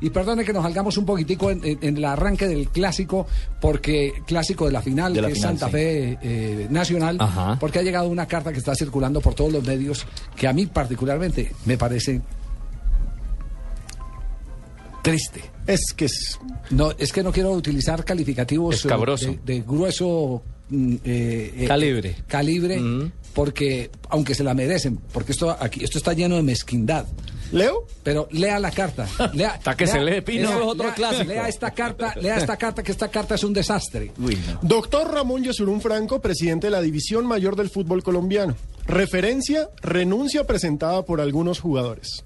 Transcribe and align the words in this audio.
Y 0.00 0.10
perdone 0.10 0.44
que 0.44 0.52
nos 0.52 0.62
salgamos 0.62 0.96
un 0.98 1.06
poquitico 1.06 1.50
en, 1.50 1.64
en- 1.64 1.78
en 1.80 1.96
el 1.96 2.04
arranque 2.04 2.46
del 2.46 2.68
clásico, 2.68 3.26
porque 3.60 4.12
clásico 4.26 4.66
de 4.66 4.72
la 4.72 4.82
final, 4.82 5.14
De 5.14 5.22
la 5.22 5.28
que 5.28 5.32
es 5.32 5.38
final, 5.38 5.58
Santa 5.58 5.66
sí. 5.68 5.72
Fe 5.72 6.18
eh, 6.22 6.66
Nacional, 6.70 7.16
Ajá. 7.18 7.56
porque 7.58 7.78
ha 7.78 7.82
llegado 7.82 8.08
una 8.08 8.26
carta 8.26 8.52
que 8.52 8.58
está 8.58 8.74
circulando 8.74 9.20
por 9.22 9.34
todos 9.34 9.52
los 9.52 9.64
medios, 9.64 10.06
que 10.36 10.46
a 10.48 10.52
mí 10.52 10.66
particularmente 10.66 11.50
me 11.64 11.78
parece 11.78 12.20
triste. 15.02 15.40
Es 15.66 15.80
que 15.96 16.06
es. 16.06 16.38
No, 16.70 16.90
es 16.98 17.12
que 17.12 17.22
no 17.22 17.32
quiero 17.32 17.52
utilizar 17.52 18.04
calificativos 18.04 18.74
eh, 18.74 18.78
Escabroso. 18.78 19.26
de, 19.30 19.38
de 19.54 19.60
grueso 19.62 20.42
mm, 20.68 20.94
eh, 21.04 21.54
eh, 21.58 21.64
Calibre. 21.66 22.16
calibre, 22.26 22.78
Mm. 22.80 23.12
porque 23.34 23.90
aunque 24.10 24.34
se 24.34 24.44
la 24.44 24.54
merecen, 24.54 24.98
porque 25.12 25.32
esto 25.32 25.56
aquí 25.58 25.82
esto 25.84 25.98
está 25.98 26.12
lleno 26.12 26.36
de 26.36 26.42
mezquindad. 26.42 27.06
¿Leo? 27.52 27.84
Pero 28.02 28.28
lea 28.32 28.58
la 28.58 28.70
carta. 28.70 29.06
Lea, 29.32 29.50
Hasta 29.52 29.76
que 29.76 29.86
se 29.86 30.00
lee, 30.00 30.20
Pino. 30.20 30.48
lea- 30.48 30.64
Otro 30.64 30.86
lea- 30.86 30.94
clásico. 30.94 31.24
Lea 31.24 31.48
esta 31.48 31.70
carta, 31.70 32.14
lea 32.20 32.36
esta 32.36 32.56
carta, 32.56 32.82
que 32.82 32.92
esta 32.92 33.08
carta 33.08 33.34
es 33.36 33.44
un 33.44 33.52
desastre. 33.52 34.12
Uy, 34.18 34.36
no. 34.50 34.58
Doctor 34.62 35.12
Ramón 35.12 35.44
Yesurún 35.44 35.80
Franco, 35.80 36.20
presidente 36.20 36.66
de 36.68 36.70
la 36.72 36.80
División 36.80 37.26
Mayor 37.26 37.56
del 37.56 37.70
Fútbol 37.70 38.02
Colombiano. 38.02 38.56
Referencia, 38.86 39.68
renuncia 39.82 40.44
presentada 40.44 41.02
por 41.04 41.20
algunos 41.20 41.60
jugadores. 41.60 42.24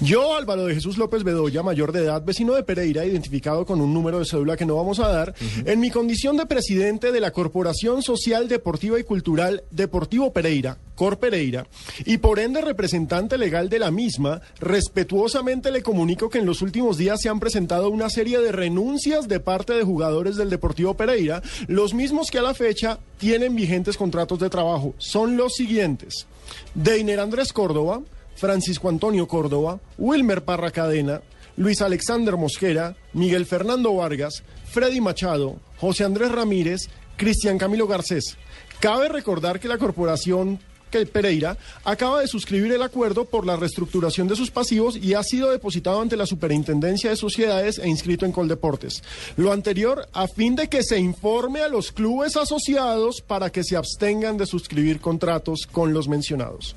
Yo, 0.00 0.36
Álvaro 0.36 0.66
de 0.66 0.74
Jesús 0.74 0.98
López 0.98 1.24
Bedoya, 1.24 1.62
mayor 1.62 1.90
de 1.90 2.04
edad, 2.04 2.22
vecino 2.24 2.54
de 2.54 2.62
Pereira, 2.62 3.04
identificado 3.04 3.66
con 3.66 3.80
un 3.80 3.92
número 3.92 4.20
de 4.20 4.24
cédula 4.24 4.56
que 4.56 4.64
no 4.64 4.76
vamos 4.76 5.00
a 5.00 5.08
dar, 5.08 5.34
en 5.64 5.80
mi 5.80 5.90
condición 5.90 6.36
de 6.36 6.46
presidente 6.46 7.10
de 7.10 7.20
la 7.20 7.32
Corporación 7.32 8.02
Social, 8.02 8.48
Deportiva 8.48 9.00
y 9.00 9.04
Cultural 9.04 9.64
Deportivo 9.70 10.32
Pereira, 10.32 10.78
Cor 10.94 11.18
Pereira, 11.18 11.66
y 12.04 12.18
por 12.18 12.38
ende 12.38 12.60
representante 12.60 13.36
legal 13.36 13.68
de 13.68 13.80
la 13.80 13.90
misma, 13.90 14.40
respetuosamente 14.60 15.72
le 15.72 15.82
comunico 15.82 16.30
que 16.30 16.38
en 16.38 16.46
los 16.46 16.62
últimos 16.62 16.96
días 16.96 17.20
se 17.20 17.28
han 17.28 17.40
presentado 17.40 17.90
una 17.90 18.10
serie 18.10 18.38
de 18.38 18.52
renuncias 18.52 19.26
de 19.26 19.40
parte 19.40 19.72
de 19.72 19.82
jugadores 19.82 20.36
del 20.36 20.50
Deportivo 20.50 20.94
Pereira, 20.94 21.42
los 21.66 21.94
mismos 21.94 22.30
que 22.30 22.38
a 22.38 22.42
la 22.42 22.54
fecha 22.54 23.00
tienen 23.18 23.56
vigentes 23.56 23.96
contratos 23.96 24.38
de 24.38 24.50
trabajo. 24.50 24.94
Son 24.98 25.36
los 25.36 25.54
siguientes. 25.54 26.26
Deiner 26.74 27.20
Andrés 27.20 27.52
Córdoba, 27.52 28.02
Francisco 28.34 28.88
Antonio 28.88 29.26
Córdoba, 29.28 29.80
Wilmer 29.98 30.44
Parra 30.44 30.70
Cadena, 30.70 31.20
Luis 31.56 31.82
Alexander 31.82 32.36
Mosquera, 32.36 32.96
Miguel 33.12 33.46
Fernando 33.46 33.94
Vargas, 33.94 34.42
Freddy 34.64 35.00
Machado, 35.00 35.56
José 35.78 36.04
Andrés 36.04 36.32
Ramírez, 36.32 36.88
Cristian 37.16 37.58
Camilo 37.58 37.86
Garcés. 37.86 38.36
Cabe 38.80 39.08
recordar 39.08 39.60
que 39.60 39.68
la 39.68 39.76
corporación 39.76 40.58
que 40.90 41.06
Pereira 41.06 41.56
acaba 41.84 42.20
de 42.20 42.26
suscribir 42.26 42.72
el 42.72 42.82
acuerdo 42.82 43.24
por 43.24 43.46
la 43.46 43.56
reestructuración 43.56 44.28
de 44.28 44.36
sus 44.36 44.50
pasivos 44.50 44.96
y 44.96 45.14
ha 45.14 45.22
sido 45.22 45.50
depositado 45.50 46.00
ante 46.00 46.16
la 46.16 46.26
Superintendencia 46.26 47.10
de 47.10 47.16
Sociedades 47.16 47.78
e 47.78 47.88
inscrito 47.88 48.26
en 48.26 48.32
Coldeportes. 48.32 49.02
Lo 49.36 49.52
anterior 49.52 50.08
a 50.12 50.26
fin 50.26 50.56
de 50.56 50.68
que 50.68 50.82
se 50.82 50.98
informe 50.98 51.60
a 51.60 51.68
los 51.68 51.92
clubes 51.92 52.36
asociados 52.36 53.22
para 53.22 53.50
que 53.50 53.64
se 53.64 53.76
abstengan 53.76 54.36
de 54.36 54.46
suscribir 54.46 55.00
contratos 55.00 55.68
con 55.70 55.92
los 55.94 56.08
mencionados. 56.08 56.74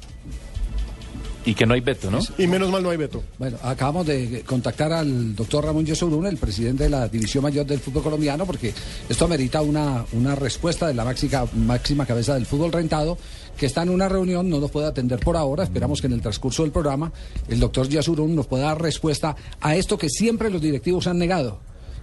Y 1.46 1.56
que 1.56 1.66
no 1.66 1.74
hay 1.74 1.82
veto, 1.82 2.10
¿no? 2.10 2.20
Y 2.38 2.48
menos 2.48 2.70
mal 2.70 2.82
no 2.82 2.90
hay 2.90 2.98
veto. 2.98 3.22
Bueno, 3.38 3.58
acabamos 3.64 4.06
de 4.06 4.44
contactar 4.46 4.94
al 4.94 5.36
doctor 5.36 5.66
Ramón 5.66 5.86
Yesurún, 5.86 6.26
el 6.26 6.38
presidente 6.38 6.84
de 6.84 6.90
la 6.90 7.08
División 7.08 7.44
Mayor 7.44 7.66
del 7.66 7.80
Fútbol 7.80 8.04
Colombiano, 8.04 8.46
porque 8.46 8.74
esto 9.10 9.26
amerita 9.26 9.62
una, 9.62 10.06
una 10.14 10.36
respuesta 10.36 10.88
de 10.88 10.94
la 10.94 11.04
máxima, 11.04 11.46
máxima 11.56 12.06
cabeza 12.06 12.36
del 12.36 12.46
fútbol 12.46 12.72
rentado, 12.72 13.18
que 13.58 13.66
está 13.66 13.84
en 13.84 13.90
una 13.90 14.08
reunión, 14.08 14.50
no 14.50 14.60
nos 14.60 14.72
puede 14.72 14.88
atender 14.88 15.20
por 15.20 15.36
ahora. 15.36 15.64
Esperamos 15.64 16.02
que 16.02 16.08
en 16.08 16.14
el 16.14 16.22
transcurso 16.22 16.64
del 16.64 16.72
programa 16.72 17.12
el 17.48 17.60
doctor 17.60 17.90
Yesurún 17.90 18.36
nos 18.36 18.48
pueda 18.48 18.66
dar 18.66 18.82
respuesta 18.82 19.36
a 19.60 19.76
esto 19.76 19.98
que 19.98 20.10
siempre 20.10 20.50
los 20.50 20.62
directivos 20.62 21.08
han 21.08 21.18
negado. 21.18 21.60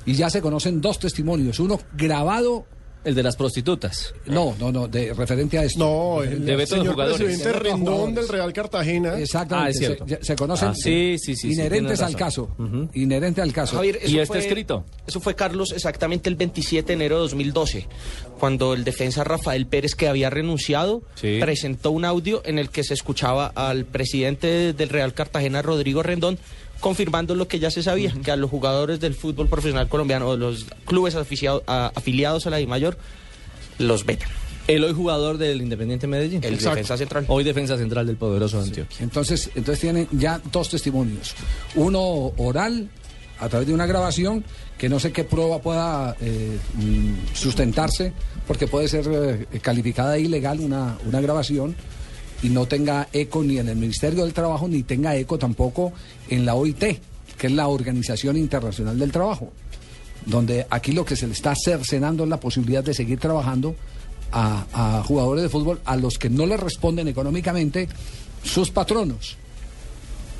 Y 0.06 0.14
ya 0.14 0.30
se 0.30 0.40
conocen 0.40 0.80
dos 0.80 0.98
testimonios, 0.98 1.60
uno 1.60 1.78
grabado, 1.96 2.66
El 3.02 3.14
de 3.14 3.22
las 3.22 3.34
prostitutas. 3.36 4.12
no, 4.26 4.54
no, 4.60 4.70
no, 4.70 4.86
de 4.86 5.14
referente 5.14 5.56
a 5.58 5.64
esto. 5.64 5.78
No, 5.78 6.22
el, 6.22 6.44
De 6.44 6.54
veto 6.56 6.74
de 6.74 6.80
señor 6.80 6.92
jugadores. 6.94 7.16
presidente 7.18 7.44
De 7.48 7.52
veto 7.54 7.64
de 7.64 7.70
Rendón 7.70 7.94
jugadores. 7.94 8.14
del 8.16 8.28
Real 8.28 8.52
Cartagena. 8.52 9.18
Exactamente, 9.18 9.66
Ah, 9.66 9.70
es 9.70 9.78
cierto. 9.78 10.06
Se, 10.06 10.24
se 10.24 10.36
conocen 10.36 10.68
Ah, 10.68 10.74
sí, 10.74 11.16
sí, 11.18 11.34
sí, 11.34 11.52
inherentes 11.52 12.00
al 12.02 12.14
caso, 12.14 12.50
inherente 12.92 13.40
al 13.40 13.52
caso. 13.54 13.76
Javier, 13.76 13.96
eso 14.02 14.08
¿Y 14.16 14.18
está 14.18 14.34
fue- 14.34 14.38
escrito? 14.46 14.84
Eso 15.06 15.18
fue, 15.20 15.34
Carlos, 15.34 15.72
exactamente 15.72 16.28
el 16.28 16.36
27 16.36 16.88
de 16.88 16.92
enero 16.92 17.16
de 17.16 17.20
2012, 17.22 17.86
cuando 18.38 18.74
el 18.74 18.84
defensa 18.84 19.24
Rafael 19.24 19.66
Pérez, 19.66 19.94
que 19.94 20.06
había 20.08 20.28
renunciado, 20.28 21.02
Sí. 21.14 21.38
presentó 21.40 21.90
un 21.92 22.04
audio 22.04 22.42
en 22.44 22.58
el 22.58 22.68
que 22.68 22.84
se 22.84 22.92
escuchaba 22.94 23.46
al 23.54 23.86
presidente 23.86 24.72
del 24.74 24.88
Real 24.90 25.14
Cartagena, 25.14 25.62
Rodrigo 25.62 26.02
Rendón, 26.02 26.38
confirmando 26.80 27.34
lo 27.34 27.46
que 27.46 27.58
ya 27.58 27.70
se 27.70 27.82
sabía, 27.82 28.12
que 28.24 28.30
a 28.30 28.36
los 28.36 28.50
jugadores 28.50 28.98
del 29.00 29.14
fútbol 29.14 29.48
profesional 29.48 29.88
colombiano 29.88 30.28
o 30.28 30.36
los 30.36 30.66
clubes 30.86 31.14
aficiado- 31.14 31.62
a- 31.66 31.92
afiliados 31.94 32.46
a 32.46 32.50
la 32.50 32.56
DIMAYOR 32.56 32.96
los 33.78 34.04
vetan. 34.04 34.28
El 34.66 34.84
hoy 34.84 34.92
jugador 34.92 35.36
del 35.38 35.60
Independiente 35.62 36.06
Medellín. 36.06 36.44
El 36.44 36.54
Exacto. 36.54 36.76
defensa 36.76 36.96
central. 36.96 37.24
Hoy 37.28 37.42
defensa 37.44 37.76
central 37.76 38.06
del 38.06 38.16
poderoso 38.16 38.60
Antioquia. 38.60 38.98
Entonces, 39.00 39.50
entonces 39.54 39.80
tienen 39.80 40.06
ya 40.12 40.40
dos 40.52 40.68
testimonios. 40.68 41.34
Uno 41.74 42.02
oral, 42.36 42.88
a 43.40 43.48
través 43.48 43.66
de 43.66 43.74
una 43.74 43.86
grabación, 43.86 44.44
que 44.78 44.88
no 44.88 45.00
sé 45.00 45.12
qué 45.12 45.24
prueba 45.24 45.60
pueda 45.60 46.14
eh, 46.20 46.56
mm, 46.74 47.34
sustentarse, 47.34 48.12
porque 48.46 48.66
puede 48.68 48.86
ser 48.88 49.06
eh, 49.52 49.58
calificada 49.60 50.12
de 50.12 50.20
ilegal 50.20 50.60
una, 50.60 50.98
una 51.06 51.20
grabación 51.20 51.74
y 52.42 52.48
no 52.48 52.66
tenga 52.66 53.08
eco 53.12 53.42
ni 53.42 53.58
en 53.58 53.68
el 53.68 53.76
Ministerio 53.76 54.24
del 54.24 54.32
Trabajo, 54.32 54.68
ni 54.68 54.82
tenga 54.82 55.16
eco 55.16 55.38
tampoco 55.38 55.92
en 56.28 56.46
la 56.46 56.54
OIT, 56.54 56.84
que 57.36 57.46
es 57.46 57.52
la 57.52 57.68
Organización 57.68 58.36
Internacional 58.36 58.98
del 58.98 59.12
Trabajo, 59.12 59.52
donde 60.26 60.66
aquí 60.70 60.92
lo 60.92 61.04
que 61.04 61.16
se 61.16 61.26
le 61.26 61.32
está 61.32 61.54
cercenando 61.54 62.24
es 62.24 62.30
la 62.30 62.40
posibilidad 62.40 62.84
de 62.84 62.94
seguir 62.94 63.18
trabajando 63.18 63.74
a, 64.32 65.02
jugadores 65.06 65.42
de 65.42 65.48
fútbol 65.48 65.80
a 65.84 65.96
los 65.96 66.18
que 66.18 66.30
no 66.30 66.46
les 66.46 66.60
responden 66.60 67.08
económicamente 67.08 67.88
sus 68.42 68.70
patronos. 68.70 69.36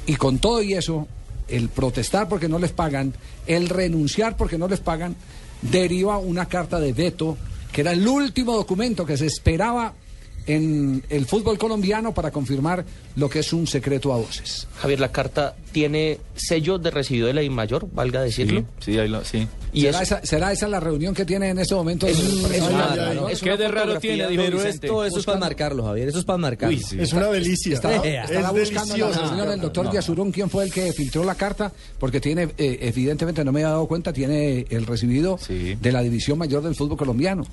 Y 0.06 0.16
con 0.16 0.38
todo 0.38 0.62
y 0.62 0.74
eso, 0.74 1.06
el 1.48 1.68
protestar 1.68 2.28
porque 2.28 2.48
no 2.48 2.58
les 2.58 2.72
pagan, 2.72 3.14
el 3.46 3.68
renunciar 3.68 4.36
porque 4.36 4.58
no 4.58 4.68
les 4.68 4.80
pagan, 4.80 5.16
deriva 5.62 6.18
una 6.18 6.46
carta 6.46 6.80
de 6.80 6.92
veto, 6.92 7.36
que 7.72 7.82
era 7.82 7.92
el 7.92 8.06
último 8.06 8.54
documento 8.54 9.04
que 9.04 9.16
se 9.16 9.26
esperaba 9.26 9.94
en 10.46 11.02
el 11.08 11.26
fútbol 11.26 11.58
colombiano 11.58 12.12
para 12.14 12.30
confirmar 12.30 12.84
lo 13.16 13.28
que 13.28 13.40
es 13.40 13.52
un 13.52 13.66
secreto 13.66 14.12
a 14.12 14.16
voces. 14.16 14.66
Javier, 14.80 15.00
la 15.00 15.12
carta 15.12 15.54
tiene 15.72 16.18
sello 16.34 16.78
de 16.78 16.90
recibido 16.90 17.26
de 17.26 17.34
la 17.34 17.40
DIMAYOR, 17.42 17.88
valga 17.92 18.22
decirlo. 18.22 18.60
Sí, 18.80 18.92
sí, 18.92 18.98
ahí 18.98 19.08
lo, 19.08 19.24
sí. 19.24 19.46
Y 19.72 19.82
¿Será, 19.82 20.02
esa, 20.02 20.26
será 20.26 20.52
esa 20.52 20.66
la 20.66 20.80
reunión 20.80 21.14
que 21.14 21.24
tiene 21.24 21.50
en 21.50 21.58
este 21.60 21.74
momento? 21.76 22.06
Es- 22.08 22.18
es 22.18 23.40
¿Qué 23.40 23.56
de 23.56 23.68
raro 23.68 23.98
tiene? 23.98 24.26
Dijo 24.28 24.42
Pero 24.42 24.56
Vicente. 24.58 24.86
esto, 24.86 25.04
eso 25.04 25.18
es 25.20 25.24
para 25.26 25.38
marcarlo, 25.38 25.84
Javier. 25.84 26.08
Eso 26.08 26.18
es 26.18 26.24
para 26.24 26.38
marcarlo. 26.38 26.76
Uy, 26.76 26.82
sí. 26.82 26.96
Es 27.00 27.12
una 27.12 27.28
delicia. 27.28 27.74
Estaba, 27.74 27.96
Estará 27.96 28.24
estaba 28.24 28.58
es 28.60 28.70
buscando 28.70 28.96
la 28.96 29.04
deliciosa. 29.06 29.26
reunión 29.28 29.48
del 29.48 29.60
doctor 29.60 29.84
no. 29.86 29.92
Yasurún, 29.92 30.32
quién 30.32 30.50
fue 30.50 30.64
el 30.64 30.72
que 30.72 30.92
filtró 30.92 31.24
la 31.24 31.34
carta, 31.36 31.72
porque 31.98 32.20
tiene, 32.20 32.48
eh, 32.58 32.78
evidentemente 32.82 33.44
no 33.44 33.52
me 33.52 33.60
había 33.60 33.70
dado 33.70 33.86
cuenta, 33.86 34.12
tiene 34.12 34.66
el 34.70 34.86
recibido 34.86 35.38
Sí. 35.38 35.76
de 35.80 35.92
la 35.92 36.02
División 36.02 36.38
Mayor 36.38 36.62
del 36.62 36.74
Fútbol 36.74 36.96
Colombiano. 36.96 37.46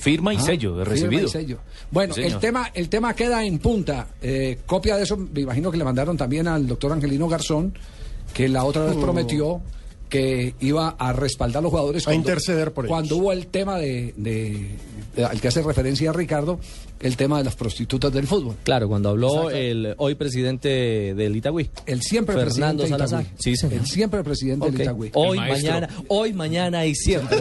Firma 0.00 0.34
y 0.34 0.36
Ah, 0.36 0.40
sello 0.40 0.76
de 0.76 0.84
firma 0.84 0.94
recibido. 0.94 1.26
y 1.26 1.30
sello. 1.30 1.58
Bueno, 1.90 2.14
Sí, 2.14 2.22
el 2.26 2.38
tema, 2.38 2.70
el 2.74 2.88
tema 2.88 3.14
queda 3.14 3.44
en 3.44 3.58
punta. 3.58 4.08
Eh, 4.22 4.58
copia 4.66 4.96
de 4.96 5.02
eso, 5.04 5.16
me 5.16 5.40
imagino 5.40 5.70
que 5.70 5.76
le 5.78 5.84
mandaron 5.84 6.16
también 6.16 6.46
al 6.48 6.66
doctor 6.66 6.92
Angelino 6.92 7.28
Garzón, 7.28 7.72
que 8.34 8.48
la 8.48 8.64
otra 8.64 8.84
vez 8.84 8.96
Oh. 8.96 9.00
prometió 9.00 9.60
que 10.08 10.54
iba 10.60 10.90
a 10.98 11.12
respaldar 11.12 11.58
a 11.58 11.62
los 11.62 11.70
jugadores 11.70 12.06
A 12.06 12.14
interceder 12.14 12.72
por 12.72 12.84
ellos. 12.84 12.92
cuando 12.94 13.16
hubo 13.16 13.32
el 13.32 13.48
tema 13.48 13.76
de, 13.76 14.14
de- 14.16 14.68
de- 15.16 15.24
al 15.24 15.40
que 15.40 15.48
hace 15.48 15.62
referencia 15.62 16.12
Ricardo, 16.12 16.60
el 17.00 17.16
tema 17.16 17.38
de 17.38 17.44
las 17.44 17.56
prostitutas 17.56 18.12
del 18.12 18.26
fútbol. 18.28 18.54
Claro, 18.62 18.86
cuando 18.88 19.08
habló 19.08 19.50
Exacto. 19.50 19.56
el 19.56 19.94
hoy 19.98 20.14
presidente 20.14 20.68
del 21.14 21.34
Itagüí. 21.34 21.68
El 21.86 22.02
siempre 22.02 22.36
Fernando 22.36 22.84
presidente 22.84 22.88
Salazar. 22.88 23.22
Itagüí. 23.22 23.36
Sí, 23.42 23.56
señor. 23.56 23.80
El 23.80 23.86
siempre 23.86 24.22
presidente 24.22 24.66
Ok. 24.66 24.72
del 24.74 24.82
Itagüí. 24.82 25.10
Hoy, 25.14 25.38
mañana, 25.38 25.88
hoy, 26.08 26.32
mañana 26.32 26.86
y 26.86 26.94
siempre. 26.94 27.38